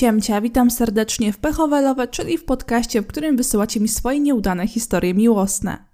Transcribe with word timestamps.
Siemcia, 0.00 0.40
witam 0.40 0.70
serdecznie 0.70 1.32
w 1.32 1.38
Pechowelowe, 1.38 2.08
czyli 2.08 2.38
w 2.38 2.44
podcaście, 2.44 3.02
w 3.02 3.06
którym 3.06 3.36
wysyłacie 3.36 3.80
mi 3.80 3.88
swoje 3.88 4.20
nieudane 4.20 4.66
historie 4.66 5.14
miłosne. 5.14 5.84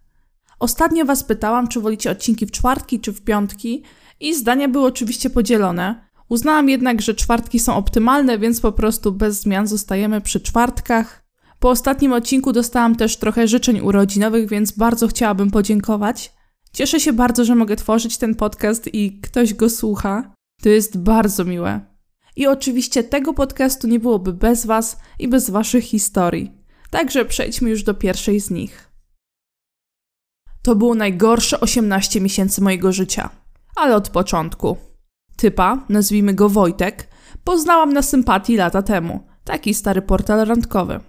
Ostatnio 0.59 1.05
Was 1.05 1.25
pytałam, 1.25 1.69
czy 1.69 1.81
wolicie 1.81 2.11
odcinki 2.11 2.47
w 2.47 2.51
czwartki 2.51 3.01
czy 3.01 3.13
w 3.13 3.23
piątki 3.23 3.83
i 4.21 4.35
zdania 4.35 4.69
były 4.69 4.87
oczywiście 4.87 5.31
podzielone. 5.31 6.09
Uznałam 6.29 6.69
jednak, 6.69 7.03
że 7.03 7.15
czwartki 7.15 7.59
są 7.59 7.77
optymalne, 7.77 8.39
więc 8.39 8.61
po 8.61 8.73
prostu 8.73 9.13
bez 9.13 9.41
zmian 9.41 9.67
zostajemy 9.67 10.21
przy 10.21 10.41
czwartkach. 10.41 11.25
Po 11.61 11.71
ostatnim 11.71 12.13
odcinku 12.13 12.53
dostałam 12.53 12.97
też 12.97 13.17
trochę 13.17 13.49
życzeń 13.49 13.81
urodzinowych, 13.81 14.49
więc 14.49 14.73
bardzo 14.73 15.09
chciałabym 15.09 15.51
podziękować. 15.51 16.33
Cieszę 16.73 17.01
się 17.01 17.13
bardzo, 17.13 17.45
że 17.45 17.55
mogę 17.55 17.77
tworzyć 17.77 18.19
ten 18.19 18.35
podcast 18.35 18.95
i 18.95 19.21
ktoś 19.21 19.55
go 19.55 19.71
słucha. 19.71 20.33
To 20.63 20.69
jest 20.69 20.99
bardzo 20.99 21.45
miłe. 21.45 21.96
I 22.37 22.47
oczywiście 22.47 23.05
tego 23.05 23.35
podcastu 23.35 23.87
nie 23.87 24.01
byłoby 24.01 24.33
bez 24.33 24.67
Was 24.67 24.97
i 25.19 25.29
bez 25.29 25.51
Waszych 25.51 25.85
historii. 25.85 26.53
Także 26.91 27.25
przejdźmy 27.25 27.71
już 27.71 27.83
do 27.83 27.95
pierwszej 27.95 28.41
z 28.41 28.51
nich. 28.51 28.91
To 30.63 30.75
było 30.77 30.95
najgorsze 30.95 31.61
18 31.61 32.21
miesięcy 32.21 32.61
mojego 32.61 32.93
życia, 32.93 33.31
ale 33.77 33.97
od 33.97 34.09
początku. 34.09 34.77
Typa, 35.37 35.85
nazwijmy 35.89 36.35
go 36.35 36.49
Wojtek, 36.49 37.09
poznałam 37.45 37.93
na 37.93 38.03
sympatii 38.03 38.57
lata 38.57 38.83
temu. 38.83 39.21
Taki 39.45 39.75
stary 39.75 40.03
portal 40.03 40.47
randkowy. 40.47 41.01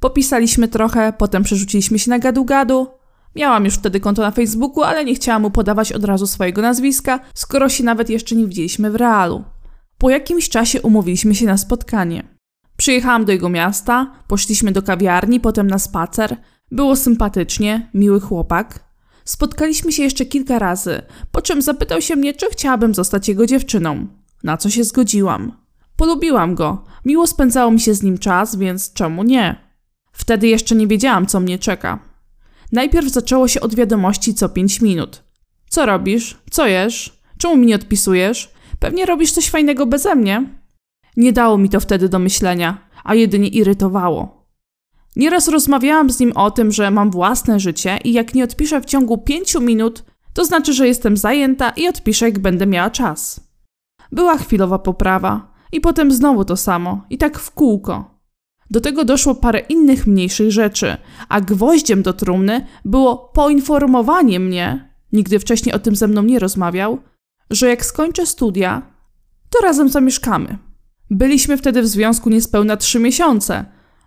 Popisaliśmy 0.00 0.68
trochę, 0.68 1.12
potem 1.12 1.42
przerzuciliśmy 1.42 1.98
się 1.98 2.10
na 2.10 2.18
gadu-gadu. 2.18 2.86
Miałam 3.36 3.64
już 3.64 3.74
wtedy 3.74 4.00
konto 4.00 4.22
na 4.22 4.30
Facebooku, 4.30 4.82
ale 4.82 5.04
nie 5.04 5.14
chciałam 5.14 5.42
mu 5.42 5.50
podawać 5.50 5.92
od 5.92 6.04
razu 6.04 6.26
swojego 6.26 6.62
nazwiska, 6.62 7.20
skoro 7.34 7.68
się 7.68 7.84
nawet 7.84 8.10
jeszcze 8.10 8.36
nie 8.36 8.46
widzieliśmy 8.46 8.90
w 8.90 8.94
realu. 8.94 9.44
Po 9.98 10.10
jakimś 10.10 10.48
czasie 10.48 10.82
umówiliśmy 10.82 11.34
się 11.34 11.46
na 11.46 11.58
spotkanie. 11.58 12.36
Przyjechałam 12.76 13.24
do 13.24 13.32
jego 13.32 13.48
miasta, 13.48 14.12
poszliśmy 14.28 14.72
do 14.72 14.82
kawiarni, 14.82 15.40
potem 15.40 15.66
na 15.66 15.78
spacer. 15.78 16.36
Było 16.70 16.96
sympatycznie, 16.96 17.90
miły 17.94 18.20
chłopak. 18.20 18.86
Spotkaliśmy 19.24 19.92
się 19.92 20.02
jeszcze 20.02 20.26
kilka 20.26 20.58
razy, 20.58 21.02
po 21.32 21.42
czym 21.42 21.62
zapytał 21.62 22.00
się 22.00 22.16
mnie, 22.16 22.34
czy 22.34 22.46
chciałabym 22.50 22.94
zostać 22.94 23.28
jego 23.28 23.46
dziewczyną. 23.46 24.06
Na 24.42 24.56
co 24.56 24.70
się 24.70 24.84
zgodziłam. 24.84 25.52
Polubiłam 25.96 26.54
go, 26.54 26.84
miło 27.04 27.26
spędzało 27.26 27.70
mi 27.70 27.80
się 27.80 27.94
z 27.94 28.02
nim 28.02 28.18
czas, 28.18 28.56
więc 28.56 28.92
czemu 28.92 29.22
nie? 29.22 29.56
Wtedy 30.12 30.48
jeszcze 30.48 30.74
nie 30.74 30.86
wiedziałam, 30.86 31.26
co 31.26 31.40
mnie 31.40 31.58
czeka. 31.58 31.98
Najpierw 32.72 33.08
zaczęło 33.08 33.48
się 33.48 33.60
od 33.60 33.74
wiadomości 33.74 34.34
co 34.34 34.48
pięć 34.48 34.80
minut. 34.80 35.22
Co 35.68 35.86
robisz? 35.86 36.36
Co 36.50 36.66
jesz? 36.66 37.20
Czemu 37.38 37.56
mi 37.56 37.66
nie 37.66 37.74
odpisujesz? 37.74 38.55
Pewnie 38.86 39.06
robisz 39.06 39.32
coś 39.32 39.50
fajnego 39.50 39.86
beze 39.86 40.14
mnie? 40.14 40.44
Nie 41.16 41.32
dało 41.32 41.58
mi 41.58 41.68
to 41.68 41.80
wtedy 41.80 42.08
do 42.08 42.18
myślenia, 42.18 42.78
a 43.04 43.14
jedynie 43.14 43.48
irytowało. 43.48 44.46
Nieraz 45.16 45.48
rozmawiałam 45.48 46.10
z 46.10 46.20
nim 46.20 46.32
o 46.34 46.50
tym, 46.50 46.72
że 46.72 46.90
mam 46.90 47.10
własne 47.10 47.60
życie 47.60 47.98
i 48.04 48.12
jak 48.12 48.34
nie 48.34 48.44
odpiszę 48.44 48.80
w 48.80 48.84
ciągu 48.84 49.18
pięciu 49.18 49.60
minut, 49.60 50.04
to 50.32 50.44
znaczy, 50.44 50.72
że 50.72 50.88
jestem 50.88 51.16
zajęta 51.16 51.70
i 51.70 51.88
odpiszę, 51.88 52.24
jak 52.24 52.38
będę 52.38 52.66
miała 52.66 52.90
czas. 52.90 53.40
Była 54.12 54.38
chwilowa 54.38 54.78
poprawa 54.78 55.52
i 55.72 55.80
potem 55.80 56.12
znowu 56.12 56.44
to 56.44 56.56
samo 56.56 57.04
i 57.10 57.18
tak 57.18 57.38
w 57.38 57.50
kółko. 57.50 58.20
Do 58.70 58.80
tego 58.80 59.04
doszło 59.04 59.34
parę 59.34 59.58
innych 59.58 60.06
mniejszych 60.06 60.52
rzeczy, 60.52 60.96
a 61.28 61.40
gwoździem 61.40 62.02
do 62.02 62.12
trumny 62.12 62.66
było 62.84 63.16
poinformowanie 63.16 64.40
mnie, 64.40 64.94
nigdy 65.12 65.38
wcześniej 65.38 65.74
o 65.74 65.78
tym 65.78 65.96
ze 65.96 66.08
mną 66.08 66.22
nie 66.22 66.38
rozmawiał, 66.38 66.98
że 67.50 67.68
jak 67.68 67.84
skończę 67.84 68.26
studia, 68.26 68.82
to 69.50 69.58
razem 69.62 69.88
zamieszkamy. 69.88 70.58
Byliśmy 71.10 71.56
wtedy 71.56 71.82
w 71.82 71.86
związku 71.86 72.30
niespełna 72.30 72.76
trzy 72.76 72.98
miesiące. 72.98 73.64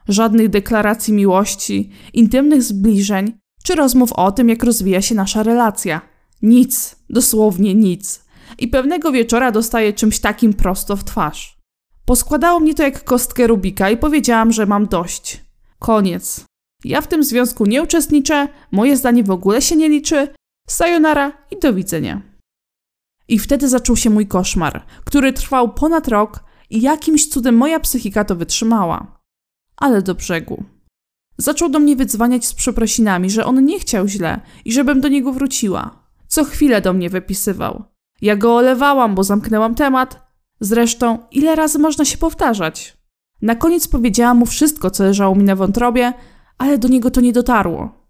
Żadnych 0.07 0.49
deklaracji 0.49 1.13
miłości, 1.13 1.91
intymnych 2.13 2.63
zbliżeń, 2.63 3.33
czy 3.63 3.75
rozmów 3.75 4.13
o 4.13 4.31
tym, 4.31 4.49
jak 4.49 4.63
rozwija 4.63 5.01
się 5.01 5.15
nasza 5.15 5.43
relacja. 5.43 6.01
Nic, 6.41 6.95
dosłownie 7.09 7.75
nic. 7.75 8.25
I 8.57 8.67
pewnego 8.67 9.11
wieczora 9.11 9.51
dostaję 9.51 9.93
czymś 9.93 10.19
takim 10.19 10.53
prosto 10.53 10.95
w 10.95 11.03
twarz. 11.03 11.57
Poskładało 12.05 12.59
mnie 12.59 12.75
to 12.75 12.83
jak 12.83 13.03
kostkę 13.03 13.47
Rubika 13.47 13.89
i 13.89 13.97
powiedziałam, 13.97 14.51
że 14.51 14.65
mam 14.65 14.87
dość. 14.87 15.45
Koniec. 15.79 16.45
Ja 16.83 17.01
w 17.01 17.07
tym 17.07 17.23
związku 17.23 17.65
nie 17.65 17.83
uczestniczę, 17.83 18.47
moje 18.71 18.97
zdanie 18.97 19.23
w 19.23 19.31
ogóle 19.31 19.61
się 19.61 19.75
nie 19.75 19.89
liczy. 19.89 20.27
Sayonara 20.67 21.31
i 21.51 21.59
do 21.59 21.73
widzenia. 21.73 22.28
I 23.29 23.39
wtedy 23.39 23.69
zaczął 23.69 23.95
się 23.95 24.09
mój 24.09 24.27
koszmar, 24.27 24.85
który 25.05 25.33
trwał 25.33 25.73
ponad 25.73 26.07
rok 26.07 26.43
i 26.69 26.81
jakimś 26.81 27.27
cudem 27.27 27.57
moja 27.57 27.79
psychika 27.79 28.25
to 28.25 28.35
wytrzymała. 28.35 29.21
Ale 29.77 30.01
do 30.01 30.15
brzegu. 30.15 30.63
Zaczął 31.37 31.69
do 31.69 31.79
mnie 31.79 31.95
wydzwaniać 31.95 32.45
z 32.45 32.53
przeprosinami, 32.53 33.29
że 33.29 33.45
on 33.45 33.65
nie 33.65 33.79
chciał 33.79 34.07
źle 34.07 34.41
i 34.65 34.73
żebym 34.73 35.01
do 35.01 35.07
niego 35.07 35.33
wróciła. 35.33 36.03
Co 36.27 36.43
chwilę 36.43 36.81
do 36.81 36.93
mnie 36.93 37.09
wypisywał. 37.09 37.83
Ja 38.21 38.35
go 38.35 38.55
olewałam, 38.55 39.15
bo 39.15 39.23
zamknęłam 39.23 39.75
temat. 39.75 40.27
Zresztą, 40.59 41.17
ile 41.31 41.55
razy 41.55 41.79
można 41.79 42.05
się 42.05 42.17
powtarzać? 42.17 42.97
Na 43.41 43.55
koniec 43.55 43.87
powiedziałam 43.87 44.37
mu 44.37 44.45
wszystko, 44.45 44.91
co 44.91 45.03
leżało 45.03 45.35
mi 45.35 45.43
na 45.43 45.55
wątrobie, 45.55 46.13
ale 46.57 46.77
do 46.77 46.87
niego 46.87 47.11
to 47.11 47.21
nie 47.21 47.33
dotarło. 47.33 48.07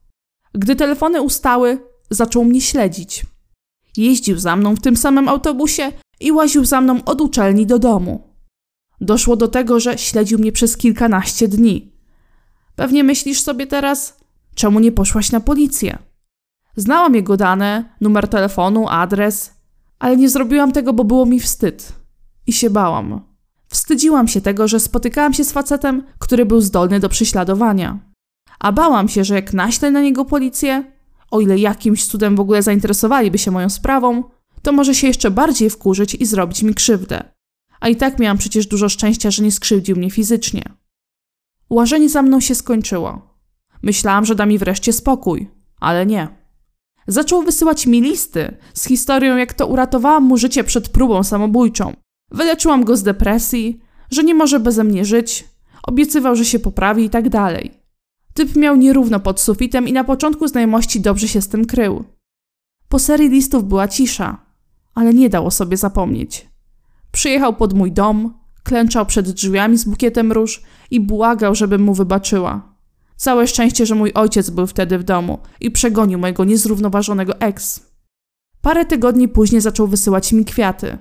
Gdy 0.54 0.76
telefony 0.76 1.22
ustały, 1.22 1.82
zaczął 2.10 2.46
mnie 2.46 2.62
śledzić. 2.62 3.26
Jeździł 4.00 4.40
za 4.40 4.56
mną 4.56 4.76
w 4.76 4.80
tym 4.80 4.98
samym 4.98 5.30
autobusie 5.30 5.92
i 6.20 6.32
łaził 6.32 6.66
za 6.66 6.82
mną 6.82 7.04
od 7.06 7.22
uczelni 7.22 7.66
do 7.66 7.80
domu. 7.80 8.22
Doszło 9.02 9.36
do 9.36 9.48
tego, 9.48 9.80
że 9.80 9.98
śledził 9.98 10.40
mnie 10.40 10.52
przez 10.52 10.78
kilkanaście 10.78 11.48
dni. 11.48 11.92
Pewnie 12.76 13.04
myślisz 13.04 13.42
sobie 13.42 13.68
teraz, 13.68 14.18
czemu 14.56 14.80
nie 14.80 14.92
poszłaś 14.92 15.32
na 15.32 15.40
policję? 15.40 15.98
Znałam 16.76 17.16
jego 17.16 17.38
dane, 17.38 17.96
numer 18.02 18.28
telefonu, 18.28 18.88
adres, 18.90 19.54
ale 20.00 20.18
nie 20.18 20.30
zrobiłam 20.30 20.72
tego, 20.72 20.94
bo 20.94 21.04
było 21.04 21.26
mi 21.26 21.40
wstyd. 21.40 21.94
I 22.48 22.54
się 22.54 22.70
bałam. 22.70 23.22
Wstydziłam 23.68 24.28
się 24.28 24.42
tego, 24.42 24.68
że 24.68 24.80
spotykałam 24.80 25.34
się 25.34 25.44
z 25.44 25.52
facetem, 25.52 26.04
który 26.20 26.46
był 26.46 26.62
zdolny 26.62 27.00
do 27.00 27.10
prześladowania. 27.10 28.00
A 28.60 28.72
bałam 28.72 29.10
się, 29.10 29.24
że 29.24 29.36
jak 29.36 29.54
naślę 29.54 29.92
na 29.92 30.02
niego 30.02 30.26
policję, 30.26 30.99
o 31.32 31.40
ile 31.40 31.58
jakimś 31.58 32.06
cudem 32.06 32.36
w 32.36 32.40
ogóle 32.40 32.64
zainteresowaliby 32.64 33.38
się 33.38 33.52
moją 33.52 33.70
sprawą, 33.70 34.24
to 34.62 34.72
może 34.72 34.96
się 34.96 35.08
jeszcze 35.08 35.32
bardziej 35.32 35.70
wkurzyć 35.70 36.16
i 36.16 36.26
zrobić 36.26 36.64
mi 36.64 36.74
krzywdę. 36.74 37.24
A 37.80 37.90
i 37.90 37.96
tak 37.96 38.20
miałam 38.20 38.38
przecież 38.38 38.68
dużo 38.68 38.90
szczęścia, 38.90 39.32
że 39.32 39.44
nie 39.44 39.52
skrzywdził 39.52 39.96
mnie 39.96 40.12
fizycznie. 40.12 40.64
Łażenie 41.70 42.10
za 42.10 42.22
mną 42.22 42.40
się 42.40 42.56
skończyło. 42.56 43.36
Myślałam, 43.82 44.26
że 44.26 44.36
da 44.36 44.46
mi 44.46 44.58
wreszcie 44.58 44.94
spokój, 44.94 45.48
ale 45.80 46.06
nie. 46.06 46.28
Zaczął 47.08 47.44
wysyłać 47.44 47.88
mi 47.88 48.02
listy 48.02 48.58
z 48.74 48.86
historią, 48.86 49.38
jak 49.38 49.54
to 49.54 49.68
uratowałam 49.68 50.24
mu 50.24 50.38
życie 50.38 50.64
przed 50.64 50.90
próbą 50.90 51.24
samobójczą. 51.24 51.94
Wyleczyłam 52.32 52.84
go 52.84 52.98
z 52.98 53.04
depresji, 53.04 53.80
że 54.12 54.24
nie 54.24 54.36
może 54.36 54.60
beze 54.60 54.84
mnie 54.84 55.06
żyć, 55.06 55.46
obiecywał, 55.84 56.36
że 56.36 56.46
się 56.46 56.60
poprawi 56.60 57.06
i 57.06 57.10
tak 57.10 57.30
dalej. 57.30 57.79
Typ 58.34 58.56
miał 58.56 58.76
nierówno 58.76 59.20
pod 59.20 59.42
sufitem 59.42 59.88
i 59.88 59.94
na 59.94 60.04
początku 60.04 60.48
znajomości 60.48 61.02
dobrze 61.02 61.28
się 61.28 61.42
z 61.42 61.48
tym 61.48 61.66
krył. 61.66 62.04
Po 62.90 63.00
serii 63.00 63.30
listów 63.30 63.64
była 63.64 63.88
cisza, 63.88 64.46
ale 64.96 65.14
nie 65.14 65.30
dało 65.30 65.52
sobie 65.52 65.78
zapomnieć. 65.78 66.50
Przyjechał 67.12 67.56
pod 67.56 67.74
mój 67.74 67.92
dom, 67.92 68.34
klęczał 68.64 69.06
przed 69.06 69.30
drzwiami 69.30 69.78
z 69.78 69.86
bukietem 69.86 70.32
róż 70.32 70.62
i 70.92 71.00
błagał, 71.00 71.56
żebym 71.56 71.82
mu 71.82 71.94
wybaczyła. 71.94 72.76
Całe 73.16 73.48
szczęście, 73.48 73.86
że 73.86 73.96
mój 73.96 74.14
ojciec 74.14 74.50
był 74.50 74.68
wtedy 74.68 74.98
w 74.98 75.04
domu 75.04 75.40
i 75.62 75.72
przegonił 75.72 76.20
mojego 76.20 76.46
niezrównoważonego 76.46 77.40
ex. 77.40 77.90
Parę 78.62 78.86
tygodni 78.86 79.28
później 79.28 79.62
zaczął 79.62 79.88
wysyłać 79.88 80.34
mi 80.34 80.46
kwiaty. 80.46 80.98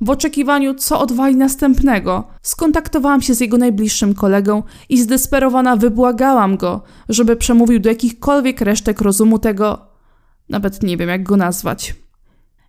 W 0.00 0.10
oczekiwaniu, 0.10 0.74
co 0.74 1.00
odwali 1.00 1.36
następnego, 1.36 2.24
skontaktowałam 2.42 3.22
się 3.22 3.34
z 3.34 3.40
jego 3.40 3.58
najbliższym 3.58 4.14
kolegą 4.14 4.62
i 4.88 5.02
zdesperowana 5.02 5.76
wybłagałam 5.76 6.56
go, 6.56 6.82
żeby 7.08 7.36
przemówił 7.36 7.80
do 7.80 7.88
jakichkolwiek 7.88 8.60
resztek 8.60 9.00
rozumu 9.00 9.38
tego. 9.38 9.78
Nawet 10.48 10.82
nie 10.82 10.96
wiem, 10.96 11.08
jak 11.08 11.22
go 11.22 11.36
nazwać. 11.36 11.94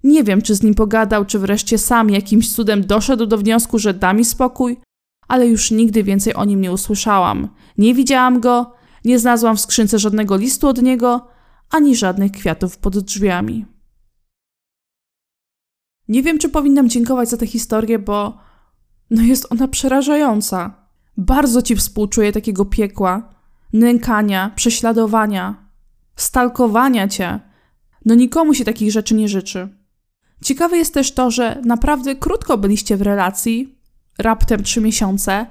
Nie 0.04 0.24
wiem, 0.24 0.42
czy 0.42 0.56
z 0.56 0.64
nim 0.64 0.74
pogadał, 0.74 1.26
czy 1.26 1.40
wreszcie 1.40 1.78
sam 1.78 2.10
jakimś 2.10 2.54
cudem 2.54 2.86
doszedł 2.86 3.26
do 3.26 3.38
wniosku, 3.38 3.80
że 3.80 3.94
da 3.94 4.14
mi 4.14 4.26
spokój, 4.26 4.78
ale 5.28 5.48
już 5.48 5.72
nigdy 5.72 6.04
więcej 6.04 6.34
o 6.34 6.46
nim 6.46 6.62
nie 6.62 6.72
usłyszałam. 6.72 7.48
Nie 7.78 7.94
widziałam 7.94 8.40
go, 8.40 8.74
nie 9.06 9.20
znalazłam 9.20 9.58
w 9.58 9.62
skrzynce 9.62 10.00
żadnego 10.00 10.36
listu 10.36 10.68
od 10.68 10.82
niego, 10.82 11.28
ani 11.70 11.96
żadnych 11.96 12.32
kwiatów 12.32 12.78
pod 12.78 13.00
drzwiami. 13.00 13.73
Nie 16.08 16.24
wiem, 16.24 16.40
czy 16.40 16.50
powinnam 16.50 16.90
dziękować 16.90 17.30
za 17.30 17.38
tę 17.38 17.48
historię, 17.48 18.00
bo 18.00 18.38
no 19.10 19.22
jest 19.22 19.48
ona 19.50 19.68
przerażająca. 19.68 20.88
Bardzo 21.18 21.62
ci 21.62 21.76
współczuję 21.76 22.32
takiego 22.32 22.66
piekła, 22.66 23.34
nękania, 23.74 24.52
prześladowania, 24.56 25.70
stalkowania 26.16 27.08
cię. 27.08 27.40
No 28.06 28.16
nikomu 28.16 28.54
się 28.54 28.66
takich 28.66 28.92
rzeczy 28.92 29.16
nie 29.16 29.28
życzy. 29.28 29.70
Ciekawe 30.44 30.78
jest 30.78 30.94
też 30.94 31.12
to, 31.12 31.32
że 31.32 31.62
naprawdę 31.66 32.16
krótko 32.16 32.58
byliście 32.58 32.98
w 32.98 33.02
relacji, 33.02 33.80
raptem 34.18 34.64
trzy 34.64 34.82
miesiące, 34.82 35.46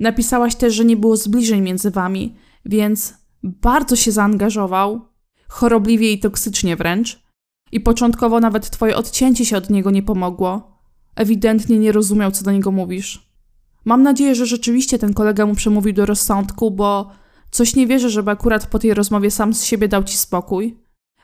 Napisałaś 0.00 0.54
też, 0.54 0.74
że 0.74 0.84
nie 0.84 0.96
było 0.96 1.16
zbliżeń 1.16 1.60
między 1.60 1.90
wami, 1.90 2.36
więc 2.64 3.14
bardzo 3.42 3.96
się 3.96 4.12
zaangażował, 4.12 5.08
chorobliwie 5.48 6.12
i 6.12 6.20
toksycznie 6.20 6.76
wręcz. 6.76 7.25
I 7.72 7.80
początkowo 7.80 8.40
nawet 8.40 8.70
twoje 8.70 8.96
odcięcie 8.96 9.46
się 9.46 9.56
od 9.56 9.70
niego 9.70 9.90
nie 9.90 10.02
pomogło. 10.02 10.78
Ewidentnie 11.16 11.78
nie 11.78 11.92
rozumiał, 11.92 12.30
co 12.30 12.44
do 12.44 12.52
niego 12.52 12.70
mówisz. 12.70 13.26
Mam 13.84 14.02
nadzieję, 14.02 14.34
że 14.34 14.46
rzeczywiście 14.46 14.98
ten 14.98 15.14
kolega 15.14 15.46
mu 15.46 15.54
przemówił 15.54 15.92
do 15.92 16.06
rozsądku, 16.06 16.70
bo 16.70 17.10
coś 17.50 17.76
nie 17.76 17.86
wierzę, 17.86 18.10
żeby 18.10 18.30
akurat 18.30 18.66
po 18.66 18.78
tej 18.78 18.94
rozmowie 18.94 19.30
sam 19.30 19.54
z 19.54 19.64
siebie 19.64 19.88
dał 19.88 20.04
ci 20.04 20.16
spokój. 20.16 20.76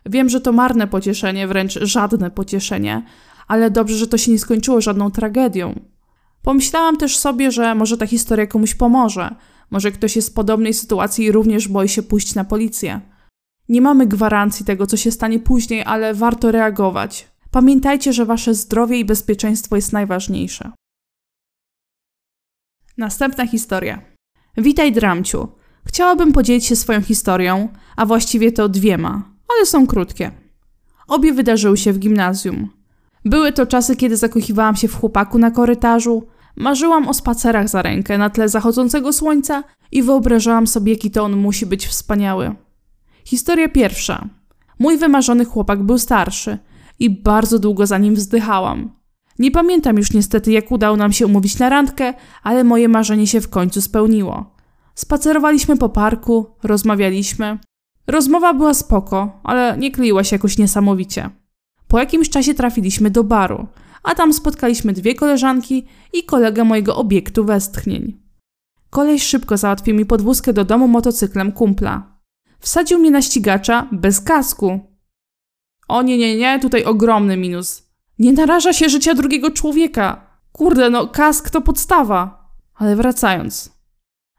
Wiem, 0.07 0.29
że 0.29 0.41
to 0.41 0.53
marne 0.53 0.87
pocieszenie, 0.87 1.49
wręcz 1.49 1.79
żadne 1.83 2.31
pocieszenie, 2.31 3.03
ale 3.49 3.71
dobrze, 3.71 3.97
że 3.97 4.07
to 4.07 4.19
się 4.19 4.33
nie 4.33 4.39
skończyło 4.39 4.81
żadną 4.81 5.11
tragedią. 5.11 5.81
Pomyślałam 6.43 6.97
też 6.97 7.19
sobie, 7.19 7.51
że 7.51 7.75
może 7.75 7.97
ta 7.97 8.07
historia 8.07 8.47
komuś 8.47 8.75
pomoże. 8.75 9.35
Może 9.71 9.93
ktoś 9.93 10.17
jest 10.17 10.31
w 10.31 10.35
podobnej 10.35 10.75
sytuacji 10.75 11.25
i 11.25 11.33
również 11.33 11.69
boi 11.69 11.89
się 11.89 12.03
pójść 12.03 12.35
na 12.35 12.45
policję. 12.45 13.01
Nie 13.69 13.81
mamy 13.81 14.07
gwarancji 14.07 14.67
tego, 14.67 14.87
co 14.87 14.97
się 14.97 15.11
stanie 15.11 15.39
później, 15.39 15.83
ale 15.85 16.15
warto 16.15 16.53
reagować. 16.53 17.29
Pamiętajcie, 17.51 18.13
że 18.13 18.27
wasze 18.27 18.55
zdrowie 18.55 18.99
i 18.99 19.05
bezpieczeństwo 19.05 19.77
jest 19.77 19.93
najważniejsze. 19.93 20.73
Następna 22.97 23.47
historia. 23.47 24.03
Witaj, 24.57 24.93
Dramciu. 24.93 25.49
Chciałabym 25.87 26.33
podzielić 26.33 26.65
się 26.65 26.77
swoją 26.77 27.03
historią, 27.03 27.69
a 27.97 28.07
właściwie 28.07 28.53
to 28.53 28.69
dwiema, 28.69 29.23
ale 29.57 29.67
są 29.67 29.87
krótkie. 29.87 30.31
Obie 31.09 31.33
wydarzyły 31.33 31.77
się 31.77 31.93
w 31.93 31.99
gimnazjum. 31.99 32.69
Były 33.25 33.53
to 33.53 33.67
czasy, 33.67 33.97
kiedy 33.97 34.17
zakochiwałam 34.17 34.77
się 34.77 34.89
w 34.89 35.01
chłopaku 35.01 35.39
na 35.39 35.51
korytarzu, 35.51 36.27
marzyłam 36.57 37.09
o 37.09 37.15
spacerach 37.15 37.69
za 37.69 37.83
rękę 37.83 38.19
na 38.19 38.31
tle 38.31 38.49
zachodzącego 38.49 39.13
słońca 39.13 39.65
i 39.93 40.03
wyobrażałam 40.03 40.67
sobie, 40.67 40.93
jaki 40.93 41.11
to 41.11 41.25
on 41.25 41.37
musi 41.37 41.67
być 41.67 41.87
wspaniały. 41.87 42.55
Historia 43.25 43.69
pierwsza. 43.69 44.29
Mój 44.79 44.99
wymarzony 44.99 45.45
chłopak 45.45 45.83
był 45.83 45.99
starszy 45.99 46.59
i 46.99 47.11
bardzo 47.11 47.59
długo 47.59 47.87
za 47.87 47.99
nim 47.99 48.15
wzdychałam. 48.15 48.91
Nie 49.39 49.51
pamiętam 49.51 49.97
już 49.97 50.13
niestety, 50.13 50.53
jak 50.53 50.73
udało 50.73 50.97
nam 50.97 51.13
się 51.13 51.27
umówić 51.27 51.59
na 51.59 51.69
randkę, 51.69 52.15
ale 52.43 52.65
moje 52.65 52.89
marzenie 52.89 53.27
się 53.27 53.41
w 53.41 53.49
końcu 53.49 53.81
spełniło. 53.81 54.55
Spacerowaliśmy 54.95 55.77
po 55.77 55.89
parku, 55.89 56.47
rozmawialiśmy. 56.63 57.59
Rozmowa 58.07 58.55
była 58.55 58.75
spoko, 58.75 59.41
ale 59.45 59.77
nie 59.79 59.91
kleiła 59.91 60.25
się 60.25 60.37
jakoś 60.37 60.59
niesamowicie. 60.59 61.31
Po 61.89 61.99
jakimś 61.99 62.31
czasie 62.31 62.55
trafiliśmy 62.55 63.11
do 63.11 63.25
baru, 63.25 63.67
a 64.03 64.15
tam 64.15 64.33
spotkaliśmy 64.33 64.93
dwie 64.93 65.15
koleżanki 65.15 65.87
i 66.13 66.25
kolegę 66.25 66.65
mojego 66.65 66.97
obiektu 66.97 67.45
westchnień. 67.45 68.21
Koleś 68.91 69.23
szybko 69.23 69.57
załatwił 69.57 69.95
mi 69.95 70.07
podwózkę 70.07 70.53
do 70.53 70.65
domu 70.65 70.89
motocyklem 70.89 71.53
kumpla. 71.53 72.12
Wsadził 72.63 72.99
mnie 72.99 73.11
na 73.11 73.23
ścigacza 73.23 73.89
bez 73.93 74.21
kasku. 74.21 74.81
O 75.89 76.03
nie, 76.03 76.19
nie, 76.19 76.37
nie, 76.37 76.61
tutaj 76.61 76.85
ogromny 76.85 77.37
minus. 77.37 77.83
Nie 78.19 78.33
naraża 78.33 78.73
się 78.73 78.89
życia 78.89 79.15
drugiego 79.15 79.51
człowieka. 79.51 80.27
Kurde, 80.53 80.91
no 80.91 81.07
kask 81.07 81.51
to 81.51 81.61
podstawa. 81.61 82.49
Ale 82.75 82.97
wracając. 82.97 83.73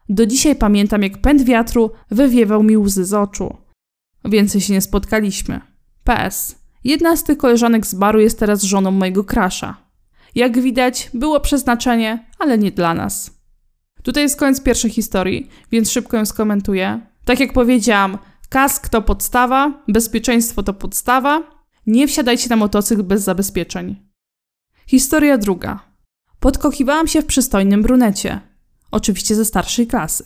Do 0.08 0.26
dzisiaj 0.26 0.56
pamiętam, 0.56 1.02
jak 1.02 1.20
pęd 1.20 1.42
wiatru 1.42 1.90
wywiewał 2.10 2.62
mi 2.62 2.76
łzy 2.76 3.04
z 3.04 3.14
oczu. 3.14 3.56
Więcej 4.24 4.60
się 4.60 4.72
nie 4.72 4.80
spotkaliśmy. 4.80 5.60
PS. 6.04 6.58
Jedna 6.84 7.16
z 7.16 7.24
tych 7.24 7.38
koleżanek 7.38 7.86
z 7.86 7.94
baru 7.94 8.20
jest 8.20 8.38
teraz 8.38 8.62
żoną 8.62 8.90
mojego 8.90 9.24
krasza. 9.24 9.76
Jak 10.34 10.60
widać, 10.60 11.10
było 11.14 11.40
przeznaczenie, 11.40 12.26
ale 12.38 12.58
nie 12.58 12.70
dla 12.70 12.94
nas. 12.94 13.30
Tutaj 14.02 14.22
jest 14.22 14.38
koniec 14.38 14.60
pierwszej 14.60 14.90
historii, 14.90 15.50
więc 15.72 15.90
szybko 15.90 16.16
ją 16.16 16.26
skomentuję. 16.26 17.13
Tak 17.24 17.40
jak 17.40 17.52
powiedziałam, 17.52 18.18
kask 18.48 18.88
to 18.88 19.02
podstawa, 19.02 19.82
bezpieczeństwo 19.88 20.62
to 20.62 20.74
podstawa. 20.74 21.42
Nie 21.86 22.08
wsiadajcie 22.08 22.48
na 22.48 22.56
motocykl 22.56 23.02
bez 23.02 23.22
zabezpieczeń. 23.22 23.96
Historia 24.86 25.38
druga. 25.38 25.80
Podkochiwałam 26.40 27.08
się 27.08 27.22
w 27.22 27.26
przystojnym 27.26 27.82
brunecie. 27.82 28.40
Oczywiście 28.90 29.34
ze 29.34 29.44
starszej 29.44 29.86
klasy. 29.86 30.24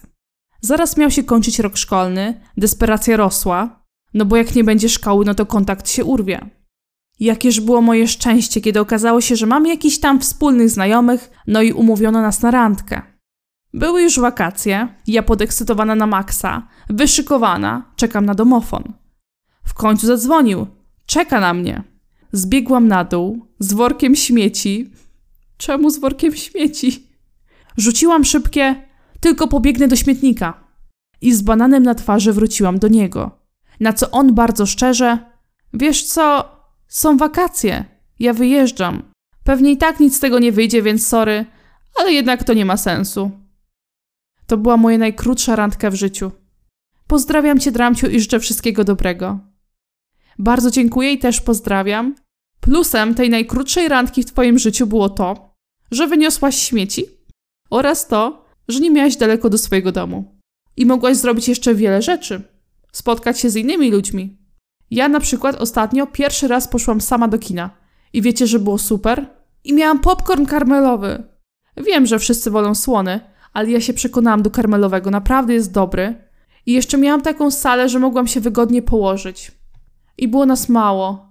Zaraz 0.60 0.96
miał 0.96 1.10
się 1.10 1.24
kończyć 1.24 1.58
rok 1.58 1.76
szkolny, 1.76 2.40
desperacja 2.56 3.16
rosła, 3.16 3.84
no 4.14 4.24
bo 4.24 4.36
jak 4.36 4.54
nie 4.54 4.64
będzie 4.64 4.88
szkoły, 4.88 5.24
no 5.24 5.34
to 5.34 5.46
kontakt 5.46 5.90
się 5.90 6.04
urwie. 6.04 6.50
Jakież 7.20 7.60
było 7.60 7.82
moje 7.82 8.08
szczęście, 8.08 8.60
kiedy 8.60 8.80
okazało 8.80 9.20
się, 9.20 9.36
że 9.36 9.46
mam 9.46 9.66
jakiś 9.66 10.00
tam 10.00 10.20
wspólnych 10.20 10.70
znajomych, 10.70 11.30
no 11.46 11.62
i 11.62 11.72
umówiono 11.72 12.22
nas 12.22 12.42
na 12.42 12.50
randkę. 12.50 13.02
Były 13.74 14.02
już 14.02 14.20
wakacje, 14.20 14.88
ja 15.06 15.22
podekscytowana 15.22 15.94
na 15.94 16.06
maksa, 16.06 16.68
wyszykowana, 16.90 17.92
czekam 17.96 18.26
na 18.26 18.34
domofon. 18.34 18.92
W 19.64 19.74
końcu 19.74 20.06
zadzwonił. 20.06 20.66
Czeka 21.06 21.40
na 21.40 21.54
mnie. 21.54 21.82
Zbiegłam 22.32 22.88
na 22.88 23.04
dół 23.04 23.46
z 23.58 23.72
workiem 23.72 24.16
śmieci. 24.16 24.92
Czemu 25.56 25.90
z 25.90 25.98
workiem 25.98 26.36
śmieci? 26.36 27.06
Rzuciłam 27.76 28.24
szybkie, 28.24 28.88
tylko 29.20 29.48
pobiegnę 29.48 29.88
do 29.88 29.96
śmietnika. 29.96 30.64
I 31.20 31.34
z 31.34 31.42
bananem 31.42 31.82
na 31.82 31.94
twarzy 31.94 32.32
wróciłam 32.32 32.78
do 32.78 32.88
niego. 32.88 33.30
Na 33.80 33.92
co 33.92 34.10
on 34.10 34.34
bardzo 34.34 34.66
szczerze: 34.66 35.18
Wiesz 35.74 36.04
co, 36.04 36.48
są 36.88 37.16
wakacje, 37.16 37.84
ja 38.18 38.32
wyjeżdżam. 38.32 39.02
Pewnie 39.44 39.72
i 39.72 39.76
tak 39.76 40.00
nic 40.00 40.16
z 40.16 40.20
tego 40.20 40.38
nie 40.38 40.52
wyjdzie, 40.52 40.82
więc 40.82 41.06
sorry, 41.06 41.46
ale 42.00 42.12
jednak 42.12 42.44
to 42.44 42.54
nie 42.54 42.64
ma 42.64 42.76
sensu. 42.76 43.30
To 44.48 44.56
była 44.56 44.76
moja 44.76 44.98
najkrótsza 44.98 45.56
randka 45.56 45.90
w 45.90 45.94
życiu. 45.94 46.32
Pozdrawiam 47.06 47.60
cię, 47.60 47.72
Dramciu, 47.72 48.06
i 48.06 48.20
życzę 48.20 48.40
wszystkiego 48.40 48.84
dobrego. 48.84 49.38
Bardzo 50.38 50.70
dziękuję 50.70 51.12
i 51.12 51.18
też 51.18 51.40
pozdrawiam. 51.40 52.14
Plusem 52.60 53.14
tej 53.14 53.30
najkrótszej 53.30 53.88
randki 53.88 54.22
w 54.22 54.26
twoim 54.26 54.58
życiu 54.58 54.86
było 54.86 55.08
to, 55.08 55.54
że 55.90 56.06
wyniosłaś 56.06 56.56
śmieci 56.56 57.04
oraz 57.70 58.06
to, 58.06 58.44
że 58.68 58.80
nie 58.80 58.90
miałaś 58.90 59.16
daleko 59.16 59.50
do 59.50 59.58
swojego 59.58 59.92
domu. 59.92 60.40
I 60.76 60.86
mogłaś 60.86 61.16
zrobić 61.16 61.48
jeszcze 61.48 61.74
wiele 61.74 62.02
rzeczy. 62.02 62.42
Spotkać 62.92 63.40
się 63.40 63.50
z 63.50 63.56
innymi 63.56 63.90
ludźmi. 63.90 64.38
Ja 64.90 65.08
na 65.08 65.20
przykład 65.20 65.56
ostatnio 65.56 66.06
pierwszy 66.06 66.48
raz 66.48 66.68
poszłam 66.68 67.00
sama 67.00 67.28
do 67.28 67.38
kina. 67.38 67.70
I 68.12 68.22
wiecie, 68.22 68.46
że 68.46 68.58
było 68.58 68.78
super? 68.78 69.26
I 69.64 69.74
miałam 69.74 70.00
popcorn 70.00 70.46
karmelowy. 70.46 71.24
Wiem, 71.76 72.06
że 72.06 72.18
wszyscy 72.18 72.50
wolą 72.50 72.74
słony, 72.74 73.20
ale 73.52 73.70
ja 73.70 73.80
się 73.80 73.92
przekonałam 73.92 74.42
do 74.42 74.50
karmelowego, 74.50 75.10
naprawdę 75.10 75.54
jest 75.54 75.72
dobry. 75.72 76.14
I 76.66 76.72
jeszcze 76.72 76.98
miałam 76.98 77.22
taką 77.22 77.50
salę, 77.50 77.88
że 77.88 77.98
mogłam 77.98 78.26
się 78.26 78.40
wygodnie 78.40 78.82
położyć. 78.82 79.52
I 80.18 80.28
było 80.28 80.46
nas 80.46 80.68
mało. 80.68 81.28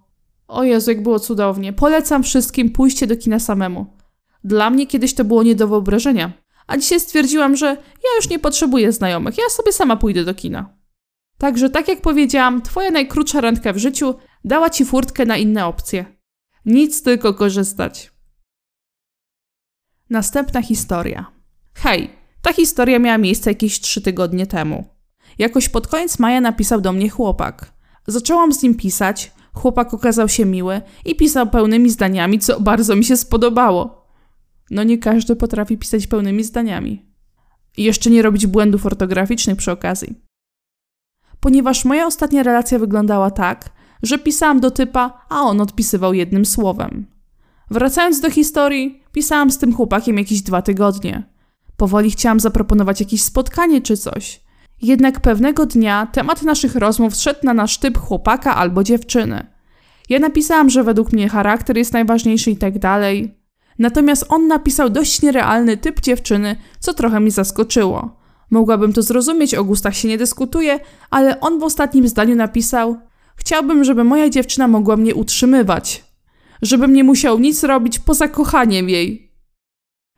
O 0.48 0.64
Jezu, 0.64 0.92
jak 0.92 1.04
było 1.04 1.20
cudownie. 1.20 1.74
Polecam 1.74 2.24
wszystkim 2.24 2.70
pójście 2.70 3.08
do 3.08 3.18
kina 3.18 3.40
samemu. 3.40 3.98
Dla 4.44 4.70
mnie 4.70 4.88
kiedyś 4.88 5.14
to 5.14 5.26
było 5.26 5.44
nie 5.44 5.56
do 5.56 5.68
wyobrażenia. 5.68 6.32
A 6.68 6.78
dzisiaj 6.78 7.00
stwierdziłam, 7.00 7.56
że 7.56 7.66
ja 7.68 8.10
już 8.18 8.30
nie 8.30 8.40
potrzebuję 8.40 8.92
znajomych, 8.92 9.38
ja 9.38 9.50
sobie 9.50 9.74
sama 9.74 9.98
pójdę 9.98 10.24
do 10.26 10.34
kina. 10.34 10.78
Także, 11.38 11.70
tak 11.70 11.88
jak 11.88 12.02
powiedziałam, 12.02 12.62
twoja 12.62 12.92
najkrótsza 12.92 13.42
randka 13.42 13.74
w 13.74 13.78
życiu 13.78 14.16
dała 14.44 14.70
ci 14.70 14.86
furtkę 14.86 15.26
na 15.26 15.38
inne 15.38 15.66
opcje. 15.66 16.06
Nic 16.66 17.04
tylko 17.04 17.34
korzystać. 17.34 18.12
Następna 20.10 20.62
historia. 20.62 21.37
Hej, 21.80 22.10
ta 22.42 22.54
historia 22.54 23.00
miała 23.00 23.18
miejsce 23.18 23.52
jakieś 23.52 23.80
trzy 23.80 24.02
tygodnie 24.02 24.48
temu. 24.48 24.86
Jakoś 25.38 25.70
pod 25.70 25.88
koniec 25.88 26.20
maja 26.20 26.42
napisał 26.42 26.82
do 26.82 26.94
mnie 26.94 27.10
chłopak. 27.10 27.74
Zaczęłam 28.08 28.54
z 28.54 28.64
nim 28.64 28.76
pisać, 28.76 29.32
chłopak 29.54 29.94
okazał 29.94 30.30
się 30.30 30.46
miły 30.46 30.82
i 31.06 31.16
pisał 31.16 31.50
pełnymi 31.50 31.90
zdaniami, 31.90 32.40
co 32.40 32.62
bardzo 32.62 32.96
mi 32.96 33.04
się 33.04 33.18
spodobało. 33.18 34.08
No 34.72 34.84
nie 34.84 34.98
każdy 34.98 35.36
potrafi 35.36 35.78
pisać 35.78 36.08
pełnymi 36.08 36.44
zdaniami. 36.44 37.06
I 37.78 37.84
jeszcze 37.84 38.10
nie 38.10 38.22
robić 38.22 38.48
błędów 38.48 38.86
ortograficznych 38.86 39.58
przy 39.58 39.72
okazji. 39.72 40.22
Ponieważ 41.40 41.86
moja 41.86 42.06
ostatnia 42.06 42.44
relacja 42.44 42.80
wyglądała 42.80 43.32
tak, 43.32 43.70
że 44.04 44.18
pisałam 44.18 44.60
do 44.60 44.72
typa, 44.72 45.26
a 45.30 45.42
on 45.42 45.62
odpisywał 45.62 46.14
jednym 46.14 46.46
słowem. 46.46 47.08
Wracając 47.72 48.20
do 48.20 48.30
historii, 48.30 49.04
pisałam 49.12 49.52
z 49.52 49.58
tym 49.58 49.74
chłopakiem 49.76 50.18
jakieś 50.18 50.42
dwa 50.42 50.62
tygodnie. 50.62 51.37
Powoli 51.78 52.12
chciałam 52.12 52.40
zaproponować 52.40 53.00
jakieś 53.00 53.22
spotkanie 53.22 53.82
czy 53.82 53.98
coś. 53.98 54.42
Jednak 54.82 55.20
pewnego 55.20 55.66
dnia 55.66 56.08
temat 56.12 56.44
naszych 56.44 56.76
rozmów 56.76 57.16
szedł 57.16 57.40
na 57.44 57.54
nasz 57.54 57.78
typ 57.78 57.98
chłopaka 57.98 58.56
albo 58.56 58.84
dziewczyny. 58.84 59.48
Ja 60.10 60.20
napisałam, 60.20 60.70
że 60.70 60.84
według 60.84 61.14
mnie 61.14 61.30
charakter 61.30 61.78
jest 61.78 61.94
najważniejszy 61.94 62.52
i 62.52 62.58
tak 62.58 62.80
dalej. 62.80 63.38
Natomiast 63.80 64.26
on 64.30 64.48
napisał 64.48 64.90
dość 64.90 65.22
nierealny 65.22 65.78
typ 65.78 66.02
dziewczyny, 66.02 66.56
co 66.80 66.94
trochę 66.94 67.20
mi 67.20 67.32
zaskoczyło. 67.32 68.18
Mogłabym 68.52 68.94
to 68.94 69.02
zrozumieć, 69.02 69.56
o 69.56 69.64
gustach 69.64 69.96
się 69.96 70.08
nie 70.08 70.18
dyskutuje, 70.18 70.80
ale 71.10 71.40
on 71.40 71.60
w 71.60 71.64
ostatnim 71.64 72.08
zdaniu 72.08 72.36
napisał: 72.36 72.98
Chciałbym, 73.36 73.84
żeby 73.84 74.04
moja 74.04 74.30
dziewczyna 74.30 74.68
mogła 74.68 74.98
mnie 74.98 75.16
utrzymywać, 75.16 76.04
żebym 76.62 76.94
nie 76.94 77.04
musiał 77.04 77.40
nic 77.40 77.64
robić 77.64 78.00
poza 78.00 78.28
kochaniem 78.28 78.90
jej. 78.90 79.27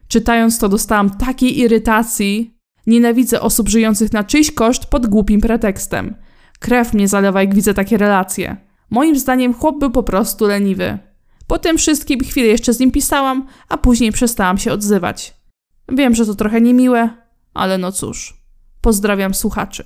Czytając 0.10 0.60
to 0.60 0.70
dostałam 0.70 1.10
takiej 1.10 1.60
irytacji. 1.60 2.58
Nienawidzę 2.88 3.42
osób 3.42 3.70
żyjących 3.70 4.14
na 4.14 4.24
czyjś 4.24 4.52
koszt 4.52 4.86
pod 4.86 5.08
głupim 5.08 5.42
pretekstem. 5.42 6.16
Krew 6.60 6.94
mnie 6.94 7.08
zalewa, 7.08 7.42
jak 7.42 7.56
widzę 7.56 7.74
takie 7.74 7.98
relacje. 7.98 8.58
Moim 8.90 9.20
zdaniem 9.20 9.54
chłop 9.54 9.80
był 9.80 9.92
po 9.92 10.04
prostu 10.04 10.48
leniwy. 10.48 11.00
Po 11.48 11.60
tym 11.60 11.78
wszystkim 11.78 12.20
chwilę 12.20 12.48
jeszcze 12.48 12.74
z 12.74 12.80
nim 12.80 12.92
pisałam, 12.92 13.48
a 13.70 13.78
później 13.78 14.12
przestałam 14.12 14.58
się 14.58 14.72
odzywać. 14.72 15.34
Wiem, 15.90 16.16
że 16.16 16.26
to 16.26 16.36
trochę 16.36 16.62
niemiłe, 16.62 17.10
ale 17.54 17.78
no 17.78 17.92
cóż. 17.92 18.44
Pozdrawiam 18.82 19.34
słuchaczy. 19.34 19.84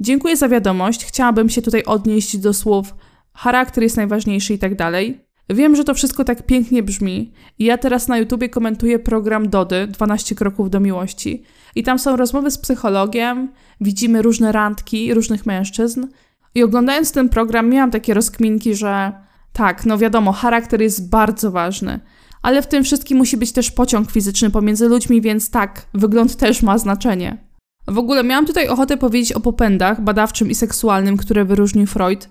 Dziękuję 0.00 0.36
za 0.36 0.48
wiadomość. 0.48 1.04
Chciałabym 1.04 1.50
się 1.50 1.62
tutaj 1.62 1.84
odnieść 1.84 2.38
do 2.38 2.54
słów 2.54 2.94
charakter 3.34 3.82
jest 3.82 3.96
najważniejszy 3.96 4.54
i 4.54 4.58
tak 4.58 4.74
dalej. 4.76 5.24
Wiem, 5.54 5.76
że 5.76 5.84
to 5.84 5.94
wszystko 5.94 6.24
tak 6.24 6.46
pięknie 6.46 6.82
brzmi 6.82 7.32
ja 7.58 7.78
teraz 7.78 8.08
na 8.08 8.18
YouTubie 8.18 8.48
komentuję 8.48 8.98
program 8.98 9.48
Dody 9.48 9.86
12 9.86 10.34
kroków 10.34 10.70
do 10.70 10.80
miłości 10.80 11.42
i 11.74 11.82
tam 11.82 11.98
są 11.98 12.16
rozmowy 12.16 12.50
z 12.50 12.58
psychologiem, 12.58 13.48
widzimy 13.80 14.22
różne 14.22 14.52
randki 14.52 15.14
różnych 15.14 15.46
mężczyzn 15.46 16.06
i 16.54 16.62
oglądając 16.62 17.12
ten 17.12 17.28
program 17.28 17.70
miałam 17.70 17.90
takie 17.90 18.14
rozkminki, 18.14 18.74
że 18.74 19.12
tak, 19.52 19.86
no 19.86 19.98
wiadomo, 19.98 20.32
charakter 20.32 20.80
jest 20.80 21.10
bardzo 21.10 21.50
ważny, 21.50 22.00
ale 22.42 22.62
w 22.62 22.66
tym 22.66 22.84
wszystkim 22.84 23.18
musi 23.18 23.36
być 23.36 23.52
też 23.52 23.70
pociąg 23.70 24.10
fizyczny 24.10 24.50
pomiędzy 24.50 24.88
ludźmi, 24.88 25.20
więc 25.20 25.50
tak, 25.50 25.86
wygląd 25.94 26.36
też 26.36 26.62
ma 26.62 26.78
znaczenie. 26.78 27.36
W 27.88 27.98
ogóle 27.98 28.24
miałam 28.24 28.46
tutaj 28.46 28.68
ochotę 28.68 28.96
powiedzieć 28.96 29.32
o 29.32 29.40
popędach 29.40 30.00
badawczym 30.00 30.50
i 30.50 30.54
seksualnym, 30.54 31.16
które 31.16 31.44
wyróżnił 31.44 31.86
Freud, 31.86 32.28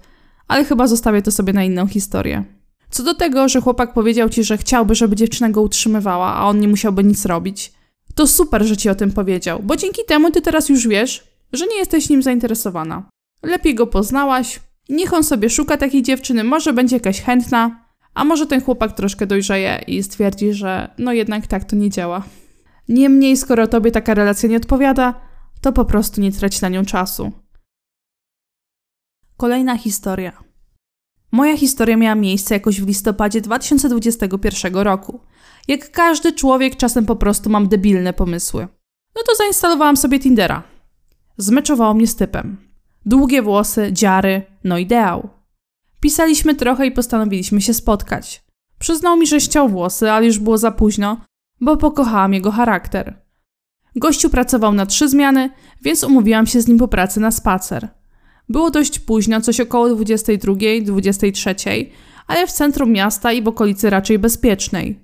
ale 0.48 0.66
chyba 0.66 0.88
zostawię 0.88 1.22
to 1.22 1.32
sobie 1.32 1.54
na 1.54 1.64
inną 1.64 1.88
historię. 1.88 2.59
Co 2.89 3.03
do 3.03 3.13
tego, 3.13 3.50
że 3.50 3.62
chłopak 3.62 3.93
powiedział 3.93 4.29
ci, 4.29 4.43
że 4.43 4.58
chciałby, 4.58 4.96
żeby 4.96 5.15
dziewczyna 5.15 5.50
go 5.50 5.62
utrzymywała, 5.62 6.36
a 6.36 6.46
on 6.46 6.60
nie 6.60 6.67
musiałby 6.67 7.03
nic 7.03 7.25
robić, 7.25 7.74
to 8.15 8.27
super, 8.27 8.65
że 8.65 8.77
ci 8.77 8.89
o 8.89 8.96
tym 8.96 9.12
powiedział, 9.12 9.60
bo 9.63 9.75
dzięki 9.75 10.01
temu 10.08 10.31
ty 10.31 10.41
teraz 10.41 10.69
już 10.69 10.88
wiesz, 10.88 11.24
że 11.53 11.67
nie 11.67 11.77
jesteś 11.77 12.10
nim 12.10 12.24
zainteresowana. 12.24 13.10
Lepiej 13.43 13.75
go 13.75 13.88
poznałaś, 13.88 14.60
niech 14.89 15.13
on 15.13 15.24
sobie 15.24 15.50
szuka 15.50 15.77
takiej 15.77 16.03
dziewczyny, 16.03 16.43
może 16.43 16.74
będzie 16.74 16.96
jakaś 16.96 17.22
chętna, 17.22 17.86
a 18.13 18.25
może 18.25 18.48
ten 18.48 18.62
chłopak 18.62 18.96
troszkę 18.96 19.27
dojrzeje 19.27 19.84
i 19.88 20.03
stwierdzi, 20.03 20.53
że 20.53 20.89
no 20.98 21.13
jednak 21.13 21.48
tak 21.48 21.63
to 21.63 21.75
nie 21.75 21.89
działa. 21.89 22.24
Niemniej, 22.89 23.38
skoro 23.38 23.67
tobie 23.67 23.91
taka 23.91 24.13
relacja 24.13 24.50
nie 24.50 24.58
odpowiada, 24.58 25.22
to 25.62 25.74
po 25.74 25.86
prostu 25.86 26.22
nie 26.22 26.31
trać 26.31 26.62
na 26.62 26.69
nią 26.69 26.86
czasu. 26.86 27.31
Kolejna 29.38 29.77
historia. 29.77 30.49
Moja 31.32 31.58
historia 31.58 31.98
miała 31.98 32.16
miejsce 32.16 32.54
jakoś 32.54 32.82
w 32.82 32.88
listopadzie 32.88 33.42
2021 33.42 34.76
roku. 34.76 35.20
Jak 35.68 35.92
każdy 35.92 36.34
człowiek, 36.34 36.76
czasem 36.76 37.06
po 37.06 37.16
prostu 37.16 37.50
mam 37.50 37.68
debilne 37.68 38.14
pomysły. 38.14 38.68
No 39.16 39.22
to 39.28 39.36
zainstalowałam 39.36 39.98
sobie 39.98 40.20
Tindera. 40.20 40.64
Zmeczowało 41.38 41.94
mnie 41.94 42.08
z 42.08 42.16
typem. 42.16 42.58
Długie 43.06 43.42
włosy, 43.42 43.94
dziary, 43.94 44.42
no 44.64 44.78
ideał. 44.78 45.30
Pisaliśmy 46.00 46.56
trochę 46.56 46.88
i 46.88 46.92
postanowiliśmy 46.92 47.62
się 47.62 47.74
spotkać. 47.74 48.44
Przyznał 48.80 49.18
mi, 49.18 49.28
że 49.28 49.42
ściął 49.42 49.70
włosy, 49.70 50.12
ale 50.12 50.26
już 50.26 50.40
było 50.40 50.58
za 50.58 50.72
późno, 50.72 51.22
bo 51.62 51.78
pokochałam 51.78 52.34
jego 52.34 52.52
charakter. 52.52 53.22
Gościu 53.96 54.30
pracował 54.30 54.74
na 54.74 54.86
trzy 54.86 55.10
zmiany, 55.10 55.50
więc 55.82 56.04
umówiłam 56.04 56.48
się 56.48 56.62
z 56.62 56.68
nim 56.68 56.78
po 56.78 56.88
pracy 56.88 57.20
na 57.20 57.32
spacer. 57.32 57.90
Było 58.50 58.72
dość 58.72 59.00
późno, 59.00 59.41
coś 59.41 59.60
około 59.60 59.89
22, 59.89 60.53
23, 60.82 61.56
ale 62.27 62.48
w 62.48 62.51
centrum 62.51 62.91
miasta 62.91 63.32
i 63.32 63.41
w 63.41 63.48
okolicy 63.48 63.89
raczej 63.89 64.20
bezpiecznej. 64.20 65.00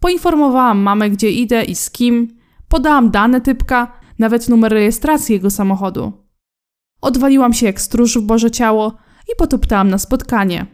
Poinformowałam 0.00 0.78
mamę, 0.78 1.10
gdzie 1.10 1.30
idę 1.30 1.64
i 1.64 1.74
z 1.74 1.90
kim, 1.90 2.28
podałam 2.68 3.10
dane 3.10 3.40
typka, 3.40 3.92
nawet 4.18 4.48
numer 4.48 4.72
rejestracji 4.72 5.32
jego 5.32 5.50
samochodu. 5.50 6.12
Odwaliłam 7.00 7.52
się 7.52 7.66
jak 7.66 7.80
stróż 7.80 8.18
w 8.18 8.22
Boże 8.22 8.50
Ciało 8.50 8.96
i 9.32 9.36
potuptałam 9.38 9.88
na 9.88 9.98
spotkanie. 9.98 10.66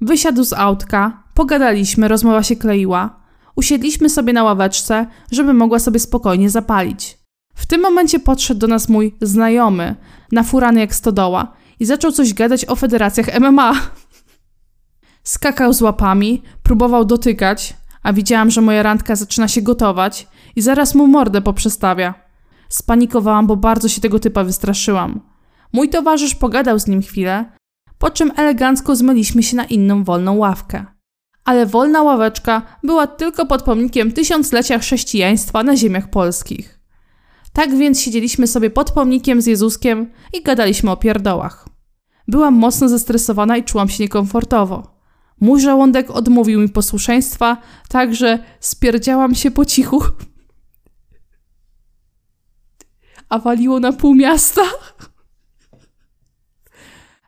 Wysiadł 0.00 0.44
z 0.44 0.52
autka, 0.52 1.22
pogadaliśmy, 1.34 2.08
rozmowa 2.08 2.42
się 2.42 2.56
kleiła. 2.56 3.20
Usiedliśmy 3.56 4.10
sobie 4.10 4.32
na 4.32 4.44
ławeczce, 4.44 5.06
żeby 5.32 5.54
mogła 5.54 5.78
sobie 5.78 6.00
spokojnie 6.00 6.50
zapalić. 6.50 7.17
W 7.58 7.66
tym 7.66 7.80
momencie 7.80 8.20
podszedł 8.20 8.60
do 8.60 8.66
nas 8.66 8.88
mój 8.88 9.14
znajomy, 9.20 9.96
nafurany 10.32 10.80
jak 10.80 10.94
stodoła, 10.94 11.52
i 11.80 11.84
zaczął 11.84 12.12
coś 12.12 12.34
gadać 12.34 12.64
o 12.64 12.76
federacjach 12.76 13.40
MMA. 13.40 13.72
Skakał 15.22 15.72
z 15.72 15.82
łapami, 15.82 16.42
próbował 16.62 17.04
dotykać, 17.04 17.76
a 18.02 18.12
widziałam, 18.12 18.50
że 18.50 18.60
moja 18.60 18.82
randka 18.82 19.16
zaczyna 19.16 19.48
się 19.48 19.62
gotować 19.62 20.28
i 20.56 20.62
zaraz 20.62 20.94
mu 20.94 21.06
mordę 21.06 21.42
poprzestawia. 21.42 22.14
Spanikowałam, 22.68 23.46
bo 23.46 23.56
bardzo 23.56 23.88
się 23.88 24.00
tego 24.00 24.18
typa 24.18 24.44
wystraszyłam. 24.44 25.20
Mój 25.72 25.88
towarzysz 25.88 26.34
pogadał 26.34 26.78
z 26.78 26.86
nim 26.86 27.02
chwilę, 27.02 27.44
po 27.98 28.10
czym 28.10 28.32
elegancko 28.36 28.96
zmyliśmy 28.96 29.42
się 29.42 29.56
na 29.56 29.64
inną 29.64 30.04
wolną 30.04 30.36
ławkę. 30.36 30.86
Ale 31.44 31.66
wolna 31.66 32.02
ławeczka 32.02 32.62
była 32.82 33.06
tylko 33.06 33.46
pod 33.46 33.62
pomnikiem 33.62 34.12
tysiąclecia 34.12 34.78
chrześcijaństwa 34.78 35.62
na 35.62 35.76
ziemiach 35.76 36.10
polskich. 36.10 36.77
Tak 37.58 37.76
więc 37.76 38.00
siedzieliśmy 38.00 38.46
sobie 38.46 38.70
pod 38.70 38.90
pomnikiem 38.90 39.42
z 39.42 39.46
Jezuskiem 39.46 40.10
i 40.32 40.42
gadaliśmy 40.42 40.90
o 40.90 40.96
pierdołach. 40.96 41.68
Byłam 42.28 42.54
mocno 42.54 42.88
zestresowana 42.88 43.56
i 43.56 43.64
czułam 43.64 43.88
się 43.88 44.02
niekomfortowo. 44.02 45.00
Mój 45.40 45.60
żołądek 45.60 46.10
odmówił 46.10 46.60
mi 46.60 46.68
posłuszeństwa, 46.68 47.56
także 47.88 48.38
spierdziałam 48.60 49.34
się 49.34 49.50
po 49.50 49.64
cichu. 49.64 50.02
A 53.28 53.38
waliło 53.38 53.80
na 53.80 53.92
pół 53.92 54.14
miasta. 54.14 54.62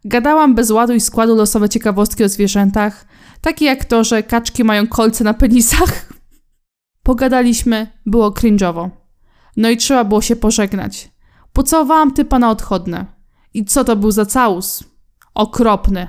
Gadałam 0.04 0.54
bez 0.54 0.70
ładu 0.70 0.92
i 0.92 1.00
składu 1.00 1.37
losowe 1.37 1.68
ciekawostki 1.68 2.25
o 2.25 2.28
zwierzętach, 2.28 3.06
takie 3.40 3.64
jak 3.64 3.84
to, 3.84 4.04
że 4.04 4.22
kaczki 4.22 4.64
mają 4.64 4.87
kolce 4.87 5.25
na 5.25 5.34
penisach. 5.34 6.12
Pogadaliśmy, 7.02 7.87
było 8.06 8.30
cringe'owo. 8.30 9.00
No 9.57 9.71
i 9.71 9.76
trzeba 9.76 10.04
było 10.04 10.21
się 10.21 10.37
pożegnać. 10.37 11.11
Pocałowałam 11.52 12.12
typa 12.12 12.38
na 12.38 12.50
odchodne. 12.50 13.07
I 13.54 13.64
co 13.64 13.85
to 13.85 13.97
był 13.97 14.11
za 14.11 14.26
całus? 14.26 14.85
Okropny. 15.35 16.09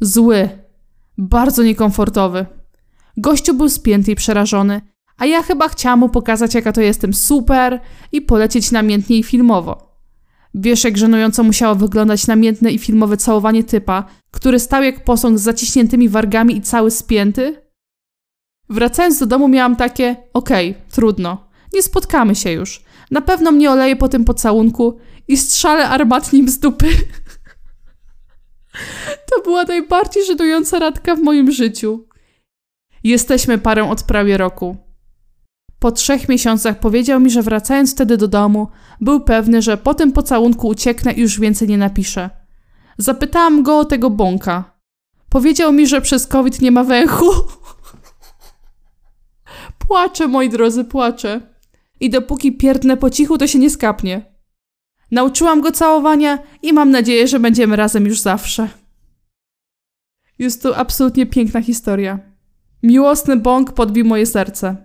Zły. 0.00 0.48
Bardzo 1.18 1.62
niekomfortowy. 1.62 2.46
Gościu 3.16 3.54
był 3.54 3.68
spięty 3.68 4.12
i 4.12 4.14
przerażony, 4.14 4.80
a 5.18 5.26
ja 5.26 5.42
chyba 5.42 5.68
chciałam 5.68 5.98
mu 5.98 6.08
pokazać, 6.08 6.54
jaka 6.54 6.72
to 6.72 6.80
jestem 6.80 7.14
super 7.14 7.80
i 8.12 8.22
polecieć 8.22 8.70
namiętnie 8.70 9.18
i 9.18 9.22
filmowo. 9.22 9.88
Wiesz, 10.54 10.84
jak 10.84 10.98
żenująco 10.98 11.42
musiało 11.42 11.74
wyglądać 11.74 12.26
namiętne 12.26 12.70
i 12.70 12.78
filmowe 12.78 13.16
całowanie 13.16 13.64
typa, 13.64 14.04
który 14.30 14.58
stał 14.58 14.82
jak 14.82 15.04
posąg 15.04 15.38
z 15.38 15.42
zaciśniętymi 15.42 16.08
wargami 16.08 16.56
i 16.56 16.62
cały 16.62 16.90
spięty? 16.90 17.62
Wracając 18.70 19.18
do 19.18 19.26
domu 19.26 19.48
miałam 19.48 19.76
takie, 19.76 20.16
okej, 20.32 20.70
okay, 20.70 20.82
trudno, 20.90 21.47
nie 21.74 21.82
spotkamy 21.82 22.34
się 22.34 22.50
już. 22.50 22.82
Na 23.10 23.20
pewno 23.20 23.52
mnie 23.52 23.70
oleje 23.70 23.96
po 23.96 24.08
tym 24.08 24.24
pocałunku 24.24 24.98
i 25.28 25.36
strzale 25.36 25.88
armatnim 25.88 26.48
z 26.48 26.58
dupy. 26.58 26.88
To 29.30 29.42
była 29.42 29.64
najbardziej 29.64 30.24
żenująca 30.24 30.78
radka 30.78 31.16
w 31.16 31.20
moim 31.20 31.52
życiu. 31.52 32.06
Jesteśmy 33.04 33.58
parą 33.58 33.90
od 33.90 34.02
prawie 34.02 34.36
roku. 34.36 34.76
Po 35.78 35.92
trzech 35.92 36.28
miesiącach 36.28 36.80
powiedział 36.80 37.20
mi, 37.20 37.30
że 37.30 37.42
wracając 37.42 37.92
wtedy 37.92 38.16
do 38.16 38.28
domu, 38.28 38.68
był 39.00 39.20
pewny, 39.20 39.62
że 39.62 39.76
po 39.76 39.94
tym 39.94 40.12
pocałunku 40.12 40.68
ucieknę 40.68 41.12
i 41.12 41.20
już 41.20 41.40
więcej 41.40 41.68
nie 41.68 41.78
napiszę. 41.78 42.30
Zapytałam 42.98 43.62
go 43.62 43.78
o 43.78 43.84
tego 43.84 44.10
bąka. 44.10 44.78
Powiedział 45.28 45.72
mi, 45.72 45.86
że 45.86 46.00
przez 46.00 46.26
COVID 46.26 46.60
nie 46.60 46.70
ma 46.70 46.84
węchu. 46.84 47.30
Płaczę, 49.88 50.28
moi 50.28 50.48
drodzy, 50.48 50.84
płaczę. 50.84 51.40
I 52.00 52.10
dopóki 52.10 52.52
pierdnę 52.52 52.96
po 52.96 53.10
cichu, 53.10 53.38
to 53.38 53.46
się 53.46 53.58
nie 53.58 53.70
skapnie. 53.70 54.22
Nauczyłam 55.10 55.60
go 55.60 55.72
całowania 55.72 56.38
i 56.62 56.72
mam 56.72 56.90
nadzieję, 56.90 57.28
że 57.28 57.40
będziemy 57.40 57.76
razem 57.76 58.06
już 58.06 58.20
zawsze. 58.20 58.68
Jest 60.38 60.62
to 60.62 60.76
absolutnie 60.76 61.26
piękna 61.26 61.62
historia. 61.62 62.18
Miłosny 62.82 63.36
bąk 63.36 63.72
podbił 63.72 64.04
moje 64.04 64.26
serce. 64.26 64.76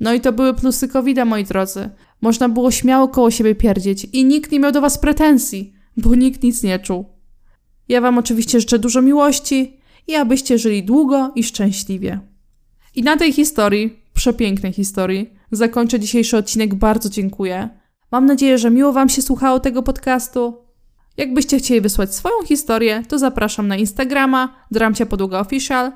No 0.00 0.14
i 0.14 0.20
to 0.20 0.32
były 0.32 0.54
plusy 0.54 0.88
covid 0.88 1.18
moi 1.26 1.44
drodzy. 1.44 1.90
Można 2.20 2.48
było 2.48 2.70
śmiało 2.70 3.08
koło 3.08 3.30
siebie 3.30 3.54
pierdzieć 3.54 4.04
i 4.04 4.24
nikt 4.24 4.52
nie 4.52 4.60
miał 4.60 4.72
do 4.72 4.80
was 4.80 4.98
pretensji, 4.98 5.72
bo 5.96 6.14
nikt 6.14 6.42
nic 6.42 6.62
nie 6.62 6.78
czuł. 6.78 7.04
Ja 7.88 8.00
wam 8.00 8.18
oczywiście 8.18 8.60
życzę 8.60 8.78
dużo 8.78 9.02
miłości 9.02 9.80
i 10.06 10.14
abyście 10.14 10.58
żyli 10.58 10.84
długo 10.84 11.32
i 11.34 11.44
szczęśliwie. 11.44 12.20
I 12.94 13.02
na 13.02 13.16
tej 13.16 13.32
historii, 13.32 14.02
przepięknej 14.14 14.72
historii, 14.72 15.30
zakończę 15.52 16.00
dzisiejszy 16.00 16.36
odcinek. 16.36 16.74
Bardzo 16.74 17.08
dziękuję. 17.08 17.68
Mam 18.12 18.26
nadzieję, 18.26 18.58
że 18.58 18.70
miło 18.70 18.92
Wam 18.92 19.08
się 19.08 19.22
słuchało 19.22 19.60
tego 19.60 19.82
podcastu. 19.82 20.54
Jakbyście 21.16 21.58
chcieli 21.58 21.80
wysłać 21.80 22.14
swoją 22.14 22.34
historię, 22.44 23.02
to 23.08 23.18
zapraszam 23.18 23.68
na 23.68 23.76
Instagrama 23.76 24.54
dramcia 24.70 25.06
podługa 25.06 25.40
official 25.40 25.92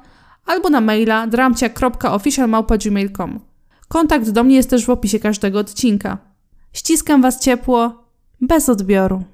albo 0.46 0.70
na 0.70 0.80
maila 0.80 1.26
dramcia.official.gmail.com. 1.26 3.40
Kontakt 3.88 4.30
do 4.30 4.44
mnie 4.44 4.56
jest 4.56 4.70
też 4.70 4.86
w 4.86 4.90
opisie 4.90 5.18
każdego 5.18 5.58
odcinka. 5.58 6.18
Ściskam 6.72 7.22
Was 7.22 7.40
ciepło, 7.40 8.04
bez 8.40 8.68
odbioru. 8.68 9.24